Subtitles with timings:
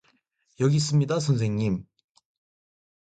[0.59, 1.85] 여기 있습니다, 선생님